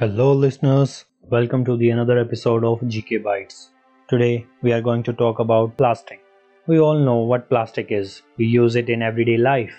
[0.00, 1.04] Hello, listeners.
[1.28, 3.68] Welcome to the another episode of GK Bytes.
[4.08, 6.22] Today, we are going to talk about plastic.
[6.66, 8.22] We all know what plastic is.
[8.38, 9.74] We use it in everyday life.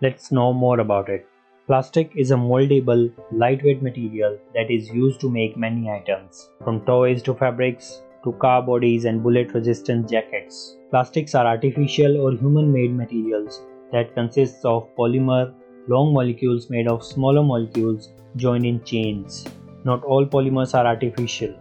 [0.00, 1.26] Let's know more about it.
[1.66, 7.20] Plastic is a moldable, lightweight material that is used to make many items, from toys
[7.24, 10.76] to fabrics to car bodies and bullet resistant jackets.
[10.90, 13.60] Plastics are artificial or human made materials
[13.90, 15.52] that consists of polymer,
[15.88, 19.44] long molecules made of smaller molecules joined in chains.
[19.84, 21.54] Not all polymers are artificial.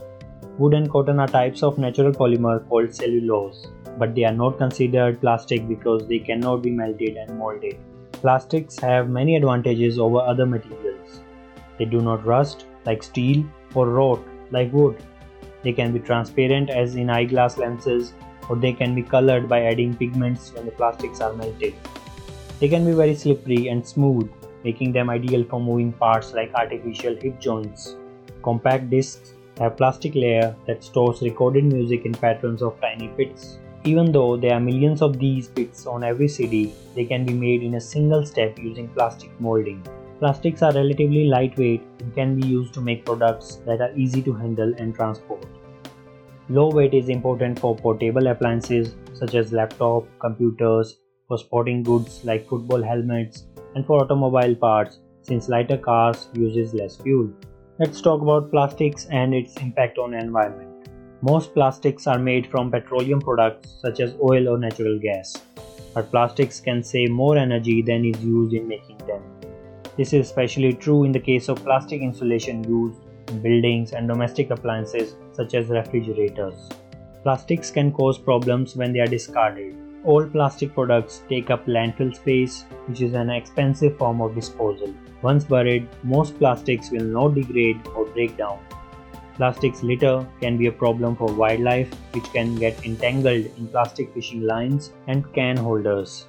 [0.57, 5.19] Wood and cotton are types of natural polymer called cellulose, but they are not considered
[5.19, 7.75] plastic because they cannot be melted and molded.
[8.13, 11.19] Plastics have many advantages over other materials.
[11.77, 13.43] They do not rust like steel
[13.75, 15.03] or rot like wood.
[15.63, 18.13] They can be transparent as in eyeglass lenses
[18.47, 21.73] or they can be colored by adding pigments when the plastics are melted.
[22.61, 24.31] They can be very slippery and smooth,
[24.63, 27.97] making them ideal for moving parts like artificial hip joints.
[28.43, 33.59] Compact discs have plastic layer that stores recorded music in patterns of tiny bits.
[33.85, 37.63] Even though there are millions of these bits on every CD, they can be made
[37.63, 39.85] in a single step using plastic molding.
[40.19, 44.33] Plastics are relatively lightweight and can be used to make products that are easy to
[44.33, 45.45] handle and transport.
[46.49, 52.47] Low weight is important for portable appliances such as laptop, computers, for sporting goods like
[52.47, 57.29] football helmets, and for automobile parts since lighter cars uses less fuel.
[57.83, 60.87] Let's talk about plastics and its impact on environment.
[61.21, 65.35] Most plastics are made from petroleum products such as oil or natural gas.
[65.93, 69.21] But plastics can save more energy than is used in making them.
[69.97, 74.49] This is especially true in the case of plastic insulation used in buildings and domestic
[74.49, 76.69] appliances such as refrigerators.
[77.23, 79.75] Plastics can cause problems when they are discarded.
[80.05, 84.93] All plastic products take up landfill space, which is an expensive form of disposal.
[85.21, 88.59] Once buried, most plastics will not degrade or break down.
[89.35, 94.41] Plastics litter can be a problem for wildlife, which can get entangled in plastic fishing
[94.41, 96.27] lines and can holders.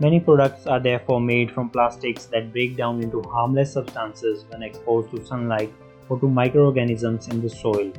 [0.00, 5.10] Many products are therefore made from plastics that break down into harmless substances when exposed
[5.10, 5.70] to sunlight
[6.08, 7.92] or to microorganisms in the soil.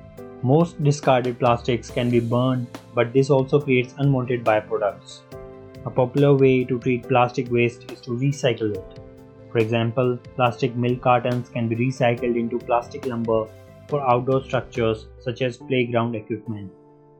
[0.43, 2.65] Most discarded plastics can be burned,
[2.95, 5.19] but this also creates unwanted byproducts.
[5.85, 8.99] A popular way to treat plastic waste is to recycle it.
[9.51, 13.45] For example, plastic milk cartons can be recycled into plastic lumber
[13.87, 16.71] for outdoor structures such as playground equipment.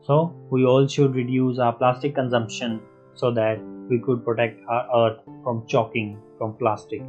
[0.04, 2.80] So, we all should reduce our plastic consumption
[3.14, 7.02] so that we could protect our earth from choking from plastic.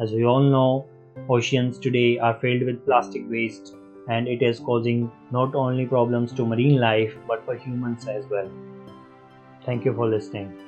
[0.00, 0.86] As we all know,
[1.28, 3.74] oceans today are filled with plastic waste
[4.08, 8.50] and it is causing not only problems to marine life but for humans as well.
[9.64, 10.67] Thank you for listening.